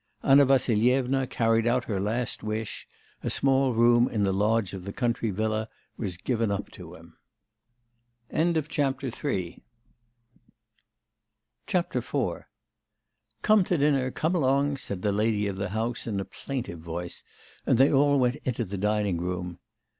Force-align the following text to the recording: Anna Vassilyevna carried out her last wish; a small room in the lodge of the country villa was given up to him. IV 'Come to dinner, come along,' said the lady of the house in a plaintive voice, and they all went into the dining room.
Anna 0.23 0.45
Vassilyevna 0.47 1.27
carried 1.27 1.67
out 1.67 1.83
her 1.83 1.99
last 1.99 2.41
wish; 2.41 2.87
a 3.21 3.29
small 3.29 3.71
room 3.75 4.09
in 4.09 4.23
the 4.23 4.33
lodge 4.33 4.73
of 4.73 4.83
the 4.83 4.91
country 4.91 5.29
villa 5.29 5.67
was 5.95 6.17
given 6.17 6.49
up 6.49 6.71
to 6.71 6.95
him. 6.95 7.17
IV 8.31 8.67
'Come 8.67 8.95
to 13.63 13.77
dinner, 13.77 14.09
come 14.09 14.33
along,' 14.35 14.77
said 14.77 15.01
the 15.03 15.11
lady 15.11 15.45
of 15.45 15.57
the 15.57 15.69
house 15.69 16.07
in 16.07 16.19
a 16.19 16.25
plaintive 16.25 16.79
voice, 16.79 17.23
and 17.67 17.77
they 17.77 17.93
all 17.93 18.17
went 18.17 18.37
into 18.37 18.65
the 18.65 18.79
dining 18.79 19.17
room. 19.19 19.59